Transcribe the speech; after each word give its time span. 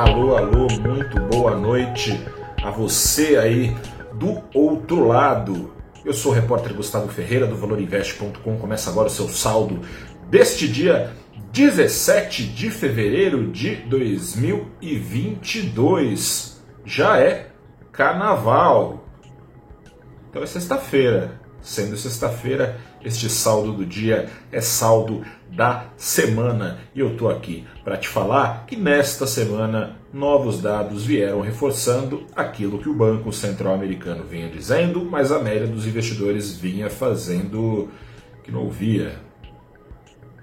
Alô, 0.00 0.34
alô, 0.34 0.66
muito 0.80 1.20
boa 1.30 1.54
noite 1.54 2.18
a 2.64 2.70
você 2.70 3.36
aí 3.36 3.76
do 4.14 4.42
outro 4.54 5.06
lado. 5.06 5.74
Eu 6.02 6.14
sou 6.14 6.32
o 6.32 6.34
repórter 6.34 6.72
Gustavo 6.72 7.08
Ferreira 7.08 7.46
do 7.46 7.54
ValorInvest.com. 7.54 8.56
Começa 8.56 8.88
agora 8.88 9.08
o 9.08 9.10
seu 9.10 9.28
saldo 9.28 9.80
deste 10.30 10.66
dia 10.66 11.12
17 11.52 12.44
de 12.44 12.70
fevereiro 12.70 13.48
de 13.48 13.76
2022. 13.76 16.62
Já 16.86 17.18
é 17.18 17.50
carnaval. 17.92 19.06
Então 20.30 20.42
é 20.42 20.46
sexta-feira. 20.46 21.38
Sendo 21.60 21.98
sexta-feira, 21.98 22.80
este 23.04 23.28
saldo 23.28 23.72
do 23.72 23.86
dia 23.86 24.28
é 24.52 24.60
saldo 24.60 25.24
da 25.50 25.86
semana. 25.96 26.78
E 26.94 27.00
eu 27.00 27.16
tô 27.16 27.28
aqui 27.28 27.64
para 27.84 27.96
te 27.96 28.08
falar 28.08 28.64
que 28.66 28.76
nesta 28.76 29.26
semana 29.26 29.96
novos 30.12 30.60
dados 30.60 31.04
vieram 31.04 31.40
reforçando 31.40 32.26
aquilo 32.34 32.78
que 32.78 32.88
o 32.88 32.94
Banco 32.94 33.32
Central 33.32 33.74
Americano 33.74 34.24
vinha 34.24 34.48
dizendo, 34.48 35.04
mas 35.04 35.32
a 35.32 35.38
média 35.38 35.66
dos 35.66 35.86
investidores 35.86 36.56
vinha 36.56 36.90
fazendo 36.90 37.88
que 38.42 38.50
não 38.50 38.64
ouvia. 38.64 39.12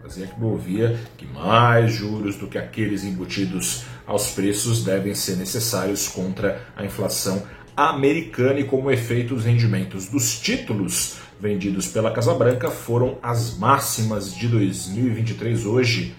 Fazia 0.02 0.28
que 0.28 0.40
não 0.40 0.52
ouvia 0.52 0.98
que 1.18 1.26
mais 1.26 1.92
juros 1.92 2.38
do 2.38 2.48
que 2.48 2.58
aqueles 2.58 3.04
embutidos 3.04 3.84
aos 4.06 4.32
preços 4.32 4.84
devem 4.84 5.14
ser 5.14 5.36
necessários 5.36 6.08
contra 6.08 6.62
a 6.78 6.86
inflação 6.86 7.44
americana 7.76 8.60
e 8.60 8.64
como 8.64 8.90
efeito 8.90 9.36
os 9.36 9.44
rendimentos 9.44 10.08
dos 10.08 10.40
títulos 10.40 11.18
vendidos 11.40 11.88
pela 11.88 12.12
Casa 12.12 12.34
Branca 12.34 12.70
foram 12.70 13.18
as 13.22 13.58
máximas 13.58 14.34
de 14.34 14.48
2023 14.48 15.66
hoje, 15.66 16.16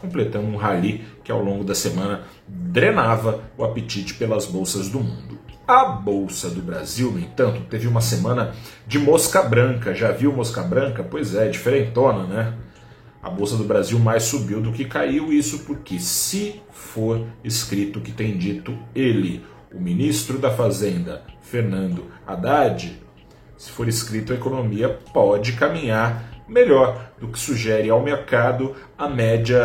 completando 0.00 0.46
um 0.46 0.56
rally 0.56 1.04
que 1.22 1.32
ao 1.32 1.42
longo 1.42 1.64
da 1.64 1.74
semana 1.74 2.22
drenava 2.46 3.40
o 3.56 3.64
apetite 3.64 4.14
pelas 4.14 4.46
bolsas 4.46 4.88
do 4.88 5.00
mundo. 5.00 5.38
A 5.66 5.84
bolsa 5.84 6.50
do 6.50 6.60
Brasil, 6.60 7.10
no 7.10 7.18
entanto, 7.18 7.62
teve 7.70 7.88
uma 7.88 8.02
semana 8.02 8.52
de 8.86 8.98
mosca 8.98 9.42
branca. 9.42 9.94
Já 9.94 10.12
viu 10.12 10.30
mosca 10.30 10.62
branca? 10.62 11.02
Pois 11.02 11.34
é, 11.34 11.48
diferentona, 11.48 12.24
né? 12.24 12.54
A 13.22 13.30
bolsa 13.30 13.56
do 13.56 13.64
Brasil 13.64 13.98
mais 13.98 14.24
subiu 14.24 14.60
do 14.60 14.72
que 14.72 14.84
caiu, 14.84 15.32
isso 15.32 15.60
porque 15.60 15.98
se 15.98 16.60
for 16.70 17.26
escrito 17.42 18.02
que 18.02 18.12
tem 18.12 18.36
dito 18.36 18.78
ele, 18.94 19.42
o 19.72 19.80
ministro 19.80 20.38
da 20.38 20.50
Fazenda, 20.50 21.22
Fernando 21.40 22.04
Haddad, 22.26 23.02
se 23.64 23.70
for 23.70 23.88
escrito 23.88 24.34
a 24.34 24.36
economia 24.36 24.90
pode 25.14 25.54
caminhar 25.54 26.22
melhor 26.46 27.12
do 27.18 27.28
que 27.28 27.38
sugere 27.38 27.88
ao 27.88 28.02
mercado 28.02 28.76
a 28.98 29.08
média, 29.08 29.58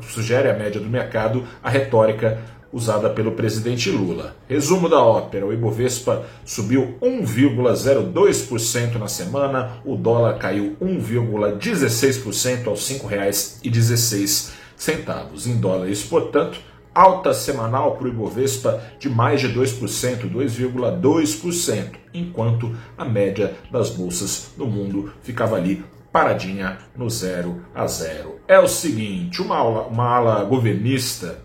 sugere 0.00 0.48
a 0.48 0.54
média 0.54 0.80
do 0.80 0.88
mercado 0.88 1.44
a 1.62 1.68
retórica 1.68 2.38
usada 2.72 3.10
pelo 3.10 3.32
presidente 3.32 3.90
Lula. 3.90 4.34
Resumo 4.48 4.88
da 4.88 5.02
ópera: 5.02 5.44
o 5.44 5.52
Ibovespa 5.52 6.24
subiu 6.46 6.96
1,02% 7.02 8.94
na 8.94 9.06
semana, 9.06 9.82
o 9.84 9.96
dólar 9.96 10.38
caiu 10.38 10.74
1,16% 10.80 12.68
aos 12.68 12.88
R$ 12.88 13.00
5,16 13.00 15.46
em 15.46 15.58
dólares, 15.58 16.02
portanto, 16.04 16.58
alta 16.96 17.34
semanal 17.34 17.96
para 17.96 18.06
o 18.06 18.08
Ibovespa 18.08 18.82
de 18.98 19.10
mais 19.10 19.42
de 19.42 19.52
2%, 19.52 20.32
2,2%, 20.32 21.90
enquanto 22.14 22.74
a 22.96 23.04
média 23.04 23.54
das 23.70 23.90
bolsas 23.90 24.52
do 24.56 24.66
mundo 24.66 25.12
ficava 25.20 25.56
ali 25.56 25.84
paradinha 26.10 26.78
no 26.96 27.10
zero 27.10 27.62
a 27.74 27.86
zero. 27.86 28.40
É 28.48 28.58
o 28.58 28.66
seguinte, 28.66 29.42
uma, 29.42 29.56
aula, 29.58 29.82
uma 29.88 30.04
ala 30.06 30.42
governista 30.44 31.44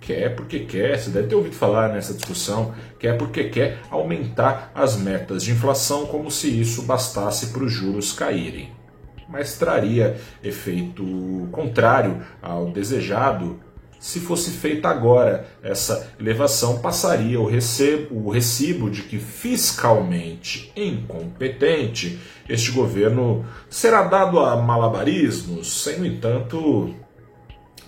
quer 0.00 0.36
porque 0.36 0.60
quer, 0.60 0.96
você 0.96 1.10
deve 1.10 1.26
ter 1.26 1.34
ouvido 1.34 1.56
falar 1.56 1.88
nessa 1.88 2.14
discussão, 2.14 2.72
quer 3.00 3.18
porque 3.18 3.48
quer 3.48 3.80
aumentar 3.90 4.70
as 4.72 4.96
metas 4.96 5.42
de 5.42 5.50
inflação 5.50 6.06
como 6.06 6.30
se 6.30 6.48
isso 6.60 6.82
bastasse 6.82 7.48
para 7.48 7.64
os 7.64 7.72
juros 7.72 8.12
caírem. 8.12 8.70
Mas 9.28 9.58
traria 9.58 10.16
efeito 10.44 11.48
contrário 11.50 12.22
ao 12.40 12.70
desejado 12.70 13.58
se 14.02 14.18
fosse 14.18 14.50
feita 14.50 14.88
agora 14.88 15.46
essa 15.62 16.12
elevação, 16.18 16.80
passaria 16.80 17.40
o 17.40 17.46
recibo, 17.46 18.26
o 18.26 18.30
recibo 18.30 18.90
de 18.90 19.04
que 19.04 19.16
fiscalmente 19.16 20.72
incompetente 20.74 22.18
este 22.48 22.72
governo 22.72 23.46
será 23.70 24.02
dado 24.02 24.40
a 24.40 24.56
malabarismos, 24.56 25.84
sem, 25.84 26.00
no 26.00 26.06
entanto, 26.06 26.92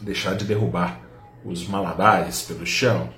deixar 0.00 0.36
de 0.36 0.44
derrubar 0.44 1.00
os 1.44 1.66
malabares 1.66 2.42
pelo 2.42 2.64
chão. 2.64 3.10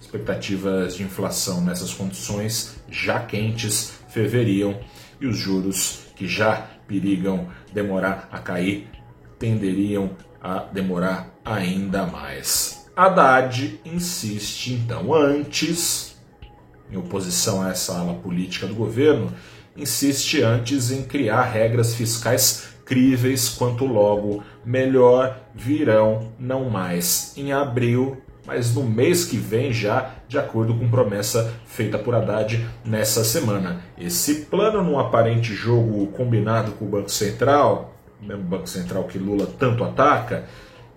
Expectativas 0.00 0.96
de 0.96 1.04
inflação 1.04 1.60
nessas 1.60 1.94
condições 1.94 2.82
já 2.90 3.20
quentes 3.20 3.92
ferveriam 4.08 4.80
e 5.20 5.26
os 5.28 5.36
juros 5.36 6.00
que 6.16 6.26
já 6.26 6.66
perigam 6.88 7.46
demorar 7.72 8.28
a 8.32 8.40
cair 8.40 8.90
tenderiam 9.38 10.10
a 10.40 10.64
demorar 10.72 11.37
ainda 11.52 12.06
mais. 12.06 12.86
Haddad 12.96 13.80
insiste 13.84 14.72
então 14.72 15.14
antes, 15.14 16.16
em 16.90 16.96
oposição 16.96 17.62
a 17.62 17.70
essa 17.70 17.96
ala 17.96 18.14
política 18.14 18.66
do 18.66 18.74
governo, 18.74 19.32
insiste 19.76 20.42
antes 20.42 20.90
em 20.90 21.04
criar 21.04 21.42
regras 21.44 21.94
fiscais 21.94 22.68
críveis 22.84 23.48
quanto 23.48 23.84
logo 23.84 24.42
melhor 24.64 25.38
virão 25.54 26.32
não 26.38 26.68
mais 26.68 27.34
em 27.36 27.52
abril, 27.52 28.16
mas 28.46 28.74
no 28.74 28.82
mês 28.82 29.26
que 29.26 29.36
vem 29.36 29.72
já, 29.72 30.14
de 30.26 30.38
acordo 30.38 30.74
com 30.74 30.88
promessa 30.88 31.54
feita 31.66 31.98
por 31.98 32.14
Haddad 32.14 32.66
nessa 32.84 33.22
semana. 33.22 33.82
Esse 33.96 34.46
plano 34.46 34.82
num 34.82 34.98
aparente 34.98 35.52
jogo 35.52 36.06
combinado 36.08 36.72
com 36.72 36.86
o 36.86 36.88
Banco 36.88 37.10
Central 37.10 37.94
mesmo 38.20 38.42
Banco 38.42 38.68
Central 38.68 39.04
que 39.04 39.18
Lula 39.18 39.46
tanto 39.58 39.84
ataca, 39.84 40.44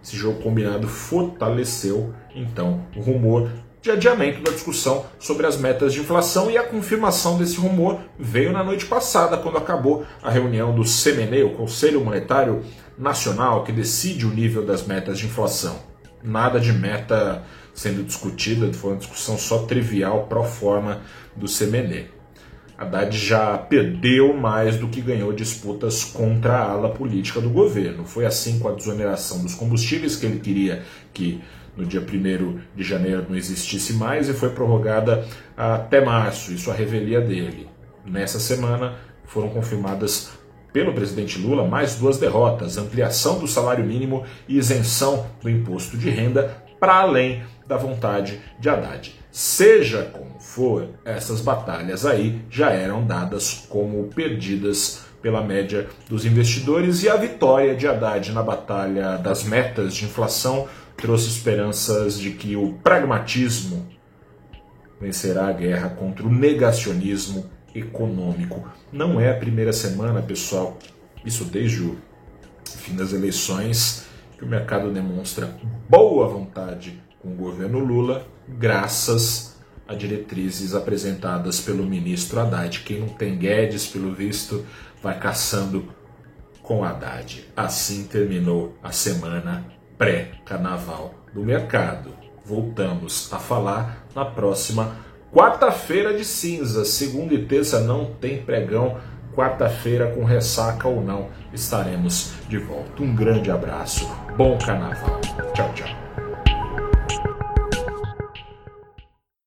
esse 0.04 0.16
jogo 0.16 0.42
combinado 0.42 0.88
fortaleceu 0.88 2.14
então 2.36 2.86
o 2.96 3.02
rumor 3.02 3.50
de 3.82 3.90
adiamento 3.90 4.42
da 4.42 4.52
discussão 4.52 5.06
sobre 5.20 5.48
as 5.48 5.58
metas 5.58 5.94
de 5.94 6.00
inflação 6.00 6.52
e 6.52 6.58
a 6.58 6.64
confirmação 6.64 7.38
desse 7.38 7.58
rumor 7.58 8.00
veio 8.18 8.52
na 8.52 8.64
noite 8.64 8.86
passada, 8.86 9.38
quando 9.38 9.58
acabou 9.58 10.06
a 10.22 10.30
reunião 10.30 10.74
do 10.76 10.84
CMN, 10.84 11.44
o 11.44 11.56
Conselho 11.56 12.00
Monetário 12.00 12.64
Nacional, 12.96 13.64
que 13.64 13.72
decide 13.72 14.26
o 14.26 14.30
nível 14.30 14.64
das 14.64 14.86
metas 14.86 15.18
de 15.18 15.26
inflação. 15.26 15.80
Nada 16.24 16.60
de 16.60 16.72
meta 16.72 17.44
sendo 17.74 18.04
discutida, 18.04 18.72
foi 18.74 18.92
uma 18.92 19.00
discussão 19.00 19.38
só 19.38 19.60
trivial 19.64 20.28
pro 20.28 20.44
forma 20.44 21.02
do 21.36 21.48
CMN. 21.48 22.06
Haddad 22.82 23.16
já 23.16 23.60
perdeu 23.60 24.34
mais 24.34 24.76
do 24.76 24.88
que 24.88 25.02
ganhou 25.02 25.32
disputas 25.32 26.04
contra 26.04 26.54
a 26.54 26.72
ala 26.72 26.90
política 26.90 27.40
do 27.40 27.52
governo. 27.52 28.06
Foi 28.06 28.26
assim 28.26 28.58
com 28.58 28.68
a 28.68 28.72
desoneração 28.72 29.44
dos 29.44 29.54
combustíveis, 29.54 30.16
que 30.16 30.26
ele 30.26 30.40
queria 30.40 30.82
que 31.14 31.40
no 31.78 31.86
dia 31.86 32.02
1 32.02 32.60
de 32.76 32.84
janeiro 32.84 33.28
não 33.30 33.36
existisse 33.36 33.94
mais 33.94 34.28
e 34.30 34.34
foi 34.34 34.50
prorrogada 34.50 35.24
até 35.56 36.04
março, 36.04 36.52
isso 36.52 36.72
a 36.72 36.74
revelia 36.74 37.22
dele. 37.22 37.70
Nessa 38.04 38.40
semana 38.40 38.96
foram 39.26 39.50
confirmadas 39.50 40.32
pelo 40.74 40.92
presidente 40.92 41.38
Lula 41.38 41.68
mais 41.68 41.96
duas 41.98 42.18
derrotas: 42.18 42.80
ampliação 42.80 43.38
do 43.38 43.48
salário 43.48 43.86
mínimo 43.86 44.24
e 44.48 44.58
isenção 44.58 45.28
do 45.40 45.48
imposto 45.48 45.98
de 45.98 46.10
renda, 46.10 46.64
para 46.80 46.96
além 46.96 47.44
da 47.68 47.78
vontade 47.78 48.42
de 48.60 48.70
Haddad. 48.70 49.21
Seja 49.32 50.04
como 50.12 50.40
for, 50.40 50.90
essas 51.06 51.40
batalhas 51.40 52.06
aí 52.06 52.42
já 52.50 52.72
eram 52.72 53.06
dadas 53.06 53.66
como 53.70 54.10
perdidas 54.10 55.06
pela 55.22 55.42
média 55.42 55.88
dos 56.10 56.26
investidores 56.26 57.02
e 57.04 57.10
a 57.10 57.16
vitória 57.16 57.74
de 57.74 57.88
Haddad 57.88 58.32
na 58.34 58.44
batalha 58.44 59.18
das 59.18 59.44
metas 59.44 59.94
de 59.94 60.04
inflação 60.04 60.68
trouxe 60.98 61.30
esperanças 61.30 62.20
de 62.20 62.32
que 62.32 62.58
o 62.58 62.74
pragmatismo 62.84 63.88
vencerá 65.00 65.48
a 65.48 65.54
guerra 65.54 65.90
contra 65.90 66.26
o 66.26 66.32
negacionismo 66.32 67.46
econômico. 67.74 68.68
Não 68.92 69.20
é 69.20 69.32
a 69.32 69.38
primeira 69.38 69.72
semana, 69.72 70.22
pessoal, 70.22 70.78
isso 71.26 71.46
desde 71.46 71.82
o 71.82 71.98
fim 72.66 72.96
das 72.96 73.14
eleições, 73.14 74.06
que 74.38 74.44
o 74.44 74.48
mercado 74.48 74.92
demonstra 74.92 75.56
boa 75.88 76.28
vontade 76.28 77.02
com 77.22 77.30
o 77.30 77.36
governo 77.36 77.80
Lula, 77.80 78.26
graças 78.48 79.58
a 79.88 79.94
diretrizes 79.94 80.74
apresentadas 80.74 81.60
pelo 81.60 81.86
ministro 81.86 82.40
Haddad. 82.40 82.80
Quem 82.82 83.00
não 83.00 83.10
tem 83.10 83.38
Guedes, 83.38 83.86
pelo 83.88 84.14
visto, 84.14 84.66
vai 85.02 85.20
caçando 85.20 85.86
com 86.62 86.84
Haddad. 86.84 87.48
Assim 87.56 88.06
terminou 88.06 88.76
a 88.82 88.92
semana 88.92 89.66
pré-carnaval 89.98 91.14
do 91.34 91.44
mercado. 91.44 92.12
Voltamos 92.46 93.32
a 93.32 93.38
falar 93.38 94.08
na 94.16 94.26
próxima 94.26 94.96
quarta-feira 95.32 96.14
de 96.14 96.26
cinza. 96.26 96.86
Segunda 96.86 97.34
e 97.34 97.46
terça 97.46 97.82
não 97.82 98.06
tem 98.06 98.42
pregão. 98.42 98.98
Quarta-feira, 99.36 100.12
com 100.12 100.26
ressaca 100.26 100.90
ou 100.90 101.02
não, 101.02 101.30
estaremos 101.54 102.34
de 102.50 102.58
volta. 102.58 103.02
Um 103.02 103.16
grande 103.16 103.50
abraço, 103.50 104.10
bom 104.36 104.58
carnaval. 104.58 105.22
Tchau, 105.54 105.72
tchau. 105.74 106.11